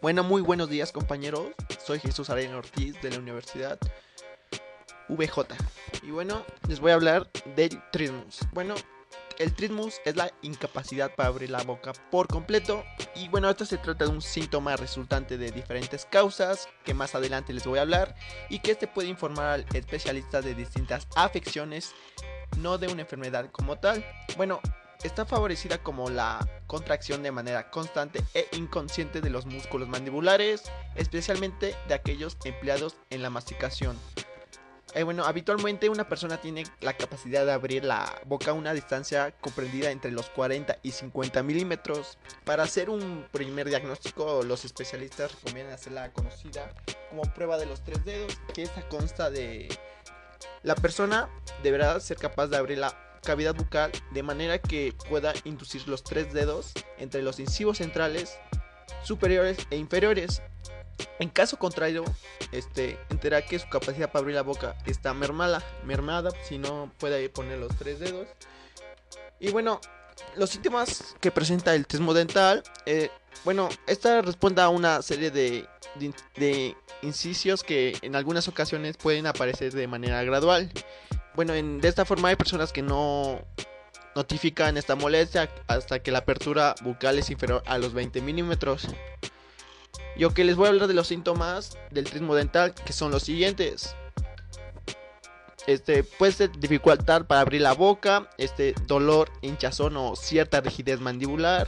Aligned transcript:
bueno, 0.00 0.22
muy 0.22 0.42
buenos 0.42 0.68
días 0.68 0.92
compañeros. 0.92 1.48
Soy 1.84 1.98
Jesús 1.98 2.30
Arena 2.30 2.58
Ortiz 2.58 3.00
de 3.02 3.10
la 3.10 3.18
Universidad 3.18 3.78
VJ. 5.08 5.54
Y 6.02 6.10
bueno, 6.10 6.44
les 6.68 6.80
voy 6.80 6.92
a 6.92 6.94
hablar 6.94 7.30
del 7.56 7.80
trismus. 7.90 8.40
Bueno, 8.52 8.74
el 9.38 9.54
trismus 9.54 10.00
es 10.04 10.16
la 10.16 10.32
incapacidad 10.42 11.14
para 11.14 11.28
abrir 11.28 11.50
la 11.50 11.62
boca 11.62 11.92
por 12.10 12.28
completo. 12.28 12.84
Y 13.16 13.28
bueno, 13.28 13.50
esto 13.50 13.64
se 13.64 13.78
trata 13.78 14.04
de 14.04 14.10
un 14.10 14.22
síntoma 14.22 14.76
resultante 14.76 15.38
de 15.38 15.50
diferentes 15.50 16.04
causas 16.04 16.68
que 16.84 16.94
más 16.94 17.14
adelante 17.14 17.52
les 17.52 17.66
voy 17.66 17.78
a 17.78 17.82
hablar. 17.82 18.14
Y 18.48 18.60
que 18.60 18.72
este 18.72 18.86
puede 18.86 19.08
informar 19.08 19.46
al 19.46 19.66
especialista 19.74 20.40
de 20.40 20.54
distintas 20.54 21.08
afecciones, 21.16 21.92
no 22.58 22.78
de 22.78 22.88
una 22.88 23.02
enfermedad 23.02 23.50
como 23.50 23.78
tal. 23.78 24.04
Bueno, 24.36 24.60
está 25.04 25.26
favorecida 25.26 25.78
como 25.78 26.10
la 26.10 26.48
contracción 26.66 27.22
de 27.22 27.30
manera 27.30 27.70
constante 27.70 28.24
e 28.32 28.48
inconsciente 28.56 29.20
de 29.20 29.30
los 29.30 29.46
músculos 29.46 29.88
mandibulares, 29.88 30.64
especialmente 30.96 31.76
de 31.86 31.94
aquellos 31.94 32.36
empleados 32.44 32.96
en 33.10 33.22
la 33.22 33.30
masticación. 33.30 33.96
Eh, 34.94 35.02
bueno, 35.02 35.24
habitualmente 35.24 35.88
una 35.88 36.08
persona 36.08 36.36
tiene 36.40 36.64
la 36.80 36.92
capacidad 36.92 37.44
de 37.44 37.52
abrir 37.52 37.84
la 37.84 38.20
boca 38.26 38.52
a 38.52 38.54
una 38.54 38.72
distancia 38.72 39.32
comprendida 39.40 39.90
entre 39.90 40.12
los 40.12 40.30
40 40.30 40.78
y 40.82 40.92
50 40.92 41.42
milímetros. 41.42 42.16
Para 42.44 42.62
hacer 42.62 42.88
un 42.88 43.26
primer 43.32 43.68
diagnóstico, 43.68 44.42
los 44.44 44.64
especialistas 44.64 45.34
recomiendan 45.34 45.74
hacer 45.74 45.92
la 45.94 46.12
conocida 46.12 46.72
como 47.10 47.22
prueba 47.34 47.58
de 47.58 47.66
los 47.66 47.82
tres 47.82 48.04
dedos, 48.04 48.38
que 48.54 48.62
esta 48.62 48.88
consta 48.88 49.30
de... 49.30 49.68
La 50.62 50.76
persona 50.76 51.28
deberá 51.62 51.98
ser 51.98 52.16
capaz 52.16 52.46
de 52.46 52.56
abrir 52.56 52.78
la 52.78 53.13
cavidad 53.24 53.54
bucal 53.54 53.90
de 54.12 54.22
manera 54.22 54.58
que 54.58 54.94
pueda 55.08 55.32
inducir 55.44 55.88
los 55.88 56.04
tres 56.04 56.32
dedos 56.32 56.72
entre 56.98 57.22
los 57.22 57.40
incisivos 57.40 57.78
centrales, 57.78 58.38
superiores 59.02 59.58
e 59.70 59.76
inferiores. 59.76 60.42
En 61.18 61.28
caso 61.28 61.58
contrario, 61.58 62.04
este, 62.52 62.98
que 63.48 63.58
su 63.58 63.68
capacidad 63.68 64.12
para 64.12 64.20
abrir 64.20 64.36
la 64.36 64.42
boca 64.42 64.76
está 64.86 65.12
mermada, 65.12 65.62
mermada, 65.84 66.30
si 66.44 66.58
no 66.58 66.92
puede 66.98 67.28
poner 67.28 67.58
los 67.58 67.74
tres 67.76 67.98
dedos. 67.98 68.28
Y 69.40 69.50
bueno, 69.50 69.80
los 70.36 70.50
síntomas 70.50 71.16
que 71.20 71.30
presenta 71.30 71.74
el 71.74 71.86
tesmo 71.86 72.14
dental, 72.14 72.62
eh, 72.86 73.10
bueno, 73.44 73.68
esta 73.86 74.22
responde 74.22 74.62
a 74.62 74.68
una 74.68 75.02
serie 75.02 75.30
de, 75.30 75.66
de, 76.36 76.76
que 77.66 77.98
en 78.02 78.16
algunas 78.16 78.48
ocasiones 78.48 78.96
pueden 78.96 79.26
aparecer 79.26 79.72
de 79.72 79.86
manera 79.86 80.22
gradual. 80.22 80.70
Bueno, 81.34 81.52
de 81.52 81.88
esta 81.88 82.04
forma 82.04 82.28
hay 82.28 82.36
personas 82.36 82.72
que 82.72 82.82
no 82.82 83.40
notifican 84.14 84.76
esta 84.76 84.94
molestia 84.94 85.50
hasta 85.66 85.98
que 85.98 86.12
la 86.12 86.18
apertura 86.18 86.76
bucal 86.82 87.18
es 87.18 87.28
inferior 87.30 87.62
a 87.66 87.78
los 87.78 87.92
20 87.92 88.20
milímetros. 88.20 88.86
Yo 90.16 90.32
que 90.32 90.44
les 90.44 90.54
voy 90.54 90.66
a 90.66 90.68
hablar 90.70 90.86
de 90.86 90.94
los 90.94 91.08
síntomas 91.08 91.76
del 91.90 92.04
trismo 92.04 92.36
dental, 92.36 92.72
que 92.72 92.92
son 92.92 93.10
los 93.10 93.24
siguientes. 93.24 93.96
Este 95.66 96.04
puede 96.04 96.32
ser 96.32 96.52
dificultad 96.52 97.24
para 97.24 97.40
abrir 97.40 97.62
la 97.62 97.72
boca, 97.72 98.28
este 98.38 98.74
dolor, 98.86 99.30
hinchazón 99.42 99.96
o 99.96 100.14
cierta 100.14 100.60
rigidez 100.60 101.00
mandibular, 101.00 101.66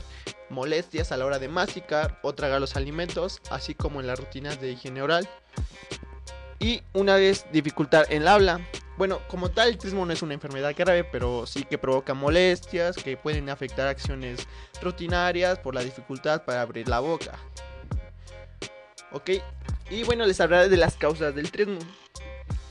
molestias 0.49 1.11
a 1.11 1.17
la 1.17 1.25
hora 1.25 1.39
de 1.39 1.49
masticar 1.49 2.19
o 2.21 2.33
tragar 2.33 2.61
los 2.61 2.77
alimentos, 2.77 3.41
así 3.49 3.73
como 3.73 3.99
en 3.99 4.07
las 4.07 4.19
rutinas 4.19 4.61
de 4.61 4.71
higiene 4.71 5.01
oral. 5.01 5.27
Y 6.59 6.83
una 6.93 7.15
vez 7.15 7.45
dificultad 7.51 8.05
en 8.09 8.21
el 8.21 8.27
habla, 8.27 8.61
bueno, 8.97 9.21
como 9.27 9.49
tal, 9.51 9.69
el 9.69 9.77
trismo 9.77 10.05
no 10.05 10.13
es 10.13 10.21
una 10.21 10.33
enfermedad 10.33 10.73
grave, 10.75 11.03
pero 11.03 11.45
sí 11.45 11.63
que 11.63 11.77
provoca 11.77 12.13
molestias 12.13 12.95
que 12.95 13.15
pueden 13.15 13.49
afectar 13.49 13.87
acciones 13.87 14.47
rutinarias 14.81 15.59
por 15.59 15.75
la 15.75 15.81
dificultad 15.81 16.43
para 16.43 16.61
abrir 16.61 16.87
la 16.87 16.99
boca. 16.99 17.37
Ok, 19.11 19.29
y 19.89 20.03
bueno, 20.03 20.25
les 20.25 20.41
hablaré 20.41 20.67
de 20.67 20.77
las 20.77 20.95
causas 20.95 21.33
del 21.35 21.51
trismo. 21.51 21.79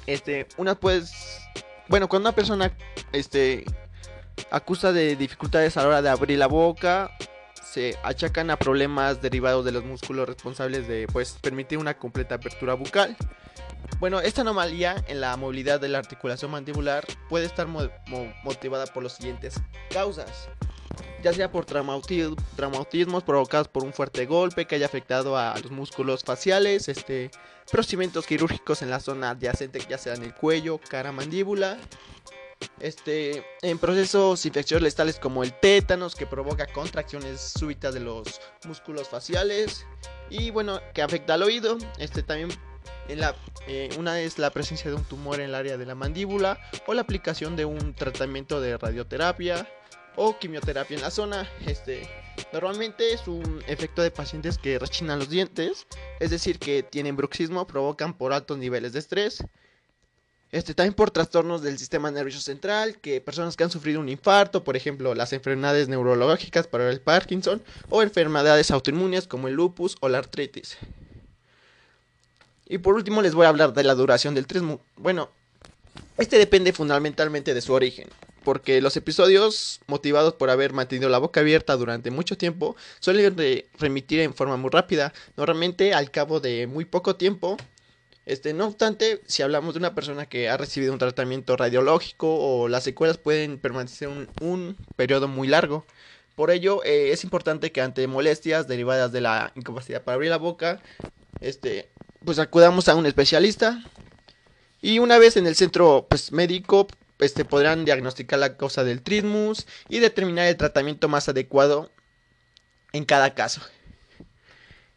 Este, 0.07 0.47
una 0.57 0.75
pues, 0.75 1.13
bueno, 1.89 2.09
cuando 2.09 2.29
una 2.29 2.37
persona, 2.37 2.73
este, 3.13 3.65
acusa 4.51 4.93
de 4.93 5.17
dificultades 5.17 5.77
a 5.77 5.83
la 5.83 5.89
hora 5.89 6.03
de 6.03 6.09
abrir 6.09 6.39
la 6.39 6.49
boca, 6.49 7.11
se 7.63 7.97
achacan 8.03 8.51
a 8.51 8.57
problemas 8.57 9.23
derivados 9.23 9.65
de 9.65 9.73
los 9.73 9.85
músculos 9.85 10.29
responsables 10.29 10.89
de, 10.89 11.07
pues, 11.13 11.39
permitir 11.41 11.79
una 11.79 11.97
completa 11.97 12.37
apertura 12.37 12.75
bucal. 12.75 13.17
Bueno, 13.99 14.21
esta 14.21 14.43
anomalía 14.43 15.03
en 15.09 15.21
la 15.21 15.37
movilidad 15.37 15.81
de 15.81 15.89
la 15.89 15.99
articulación 15.99 16.51
mandibular 16.51 17.07
puede 17.29 17.47
estar 17.47 17.67
mo 17.67 17.89
mo 18.07 18.33
motivada 18.45 18.87
por 18.87 19.03
las 19.03 19.17
siguientes 19.17 19.55
causas. 19.91 20.49
Ya 21.23 21.33
sea 21.33 21.51
por 21.51 21.65
traumatismos 21.65 23.25
provocados 23.25 23.69
por 23.69 23.85
un 23.85 23.93
fuerte 23.93 24.27
golpe 24.27 24.67
que 24.67 24.77
haya 24.77 24.87
afectado 24.87 25.37
a 25.37 25.59
los 25.59 25.71
músculos 25.71 26.23
faciales, 26.23 26.89
este, 26.89 27.31
procedimientos 27.71 28.27
quirúrgicos 28.27 28.83
en 28.83 28.91
la 28.91 29.01
zona 29.01 29.31
adyacente, 29.31 29.81
ya 29.89 29.99
sea 29.99 30.15
en 30.15 30.23
el 30.23 30.35
cuello, 30.35 30.79
cara, 30.89 31.13
mandíbula, 31.13 31.79
este, 32.81 33.45
en 33.63 33.79
procesos 33.79 34.45
infecciosos 34.47 34.95
tales 34.95 35.19
como 35.19 35.43
el 35.43 35.53
tétanos 35.53 36.15
que 36.15 36.27
provoca 36.27 36.67
contracciones 36.67 37.41
súbitas 37.41 37.95
de 37.95 38.01
los 38.01 38.41
músculos 38.65 39.09
faciales 39.09 39.87
y 40.31 40.51
bueno 40.51 40.81
que 40.95 41.03
afecta 41.03 41.35
al 41.35 41.43
oído 41.43 41.79
este 41.99 42.23
también 42.23 42.51
en 43.09 43.21
la, 43.21 43.35
eh, 43.67 43.91
una 43.99 44.21
es 44.21 44.39
la 44.39 44.51
presencia 44.51 44.91
de 44.91 44.97
un 44.97 45.05
tumor 45.05 45.41
en 45.41 45.47
el 45.47 45.55
área 45.55 45.77
de 45.77 45.87
la 45.87 45.95
mandíbula 45.95 46.59
o 46.87 46.95
la 46.95 47.03
aplicación 47.03 47.57
de 47.57 47.65
un 47.65 47.95
tratamiento 47.95 48.61
de 48.61 48.77
radioterapia 48.77 49.69
o 50.17 50.39
quimioterapia 50.39 50.97
en 50.97 51.03
la 51.03 51.11
zona. 51.11 51.49
Este, 51.67 52.09
normalmente 52.53 53.13
es 53.13 53.27
un 53.29 53.63
efecto 53.67 54.03
de 54.03 54.11
pacientes 54.11 54.59
que 54.59 54.79
rechinan 54.79 55.19
los 55.19 55.31
dientes, 55.31 55.87
es 56.21 56.31
decir, 56.31 56.59
que 56.59 56.83
tienen 56.83 57.17
bruxismo, 57.17 57.67
provocan 57.67 58.15
por 58.17 58.33
altos 58.33 58.59
niveles 58.59 58.93
de 58.93 58.99
estrés. 58.99 59.45
Este, 60.53 60.75
también 60.75 60.95
por 60.95 61.11
trastornos 61.11 61.61
del 61.63 61.77
sistema 61.77 62.11
nervioso 62.11 62.41
central, 62.41 62.99
que 63.01 63.21
personas 63.21 63.57
que 63.57 63.65
han 63.65 63.71
sufrido 63.71 64.01
un 64.01 64.09
infarto, 64.09 64.63
por 64.63 64.77
ejemplo, 64.77 65.15
las 65.15 65.33
enfermedades 65.33 65.89
neurológicas 65.89 66.69
para 66.69 66.89
el 66.89 67.01
Parkinson, 67.01 67.63
o 67.91 68.03
enfermedades 68.03 68.71
autoinmunes 68.71 69.27
como 69.27 69.49
el 69.49 69.55
lupus 69.55 69.97
o 70.01 70.09
la 70.09 70.19
artritis. 70.19 70.79
Y 72.69 72.79
por 72.79 72.95
último 72.95 73.23
les 73.23 73.35
voy 73.35 73.47
a 73.47 73.51
hablar 73.51 73.73
de 73.73 73.85
la 73.85 73.95
duración 73.95 74.35
del 74.35 74.47
trismo. 74.47 74.81
Bueno, 74.97 75.31
este 76.19 76.39
depende 76.39 76.73
fundamentalmente 76.73 77.55
de 77.55 77.61
su 77.61 77.73
origen, 77.73 78.09
porque 78.45 78.81
los 78.81 78.97
episodios 78.97 79.81
motivados 79.87 80.35
por 80.35 80.51
haber 80.51 80.73
mantenido 80.73 81.09
la 81.09 81.19
boca 81.19 81.41
abierta 81.41 81.77
durante 81.77 82.11
mucho 82.11 82.37
tiempo 82.37 82.77
suelen 83.01 83.37
remitir 83.79 84.21
en 84.21 84.35
forma 84.35 84.57
muy 84.57 84.71
rápida, 84.71 85.13
normalmente 85.37 85.95
al 85.95 86.11
cabo 86.11 86.41
de 86.41 86.67
muy 86.67 86.85
poco 86.85 87.17
tiempo. 87.17 87.57
Este, 88.25 88.53
no 88.53 88.67
obstante, 88.67 89.21
si 89.27 89.43
hablamos 89.43 89.75
de 89.75 89.79
una 89.79 89.95
persona 89.95 90.27
que 90.27 90.49
ha 90.49 90.57
recibido 90.57 90.93
un 90.93 90.99
tratamiento 90.99 91.57
radiológico 91.57 92.35
o 92.35 92.67
las 92.67 92.83
secuelas 92.83 93.19
pueden 93.19 93.59
permanecer 93.59 94.09
un, 94.09 94.29
un 94.41 94.77
periodo 94.97 95.29
muy 95.29 95.47
largo. 95.47 95.87
Por 96.35 96.51
ello, 96.51 96.83
eh, 96.85 97.13
es 97.13 97.23
importante 97.23 97.71
que 97.71 97.81
ante 97.81 98.07
molestias 98.09 98.67
derivadas 98.67 99.13
de 99.13 99.21
la 99.21 99.53
incapacidad 99.55 100.03
para 100.03 100.17
abrir 100.17 100.31
la 100.31 100.39
boca, 100.39 100.83
este, 101.41 101.89
pues 102.27 102.39
acudamos 102.39 102.89
a 102.89 102.97
un 102.97 103.07
especialista 103.07 103.83
y 104.83 104.99
una 104.99 105.17
vez 105.17 105.39
en 105.39 105.47
el 105.47 105.55
centro 105.55 106.07
pues, 106.11 106.33
médico 106.33 106.89
este, 107.19 107.47
podrán 107.47 107.87
diagnosticar 107.87 108.39
la 108.39 108.59
causa 108.59 108.85
del 108.85 109.01
trismus 109.01 109.67
y 109.89 110.01
determinar 110.01 110.47
el 110.47 110.57
tratamiento 110.57 111.09
más 111.09 111.29
adecuado 111.31 111.91
en 112.93 113.05
cada 113.05 113.35
caso. 113.35 113.63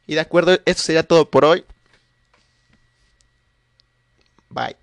Y 0.07 0.16
de 0.16 0.22
acuerdo, 0.22 0.57
esto 0.66 0.81
sería 0.81 1.03
todo 1.03 1.29
por 1.29 1.45
hoy. 1.45 1.63
Bye. 4.50 4.75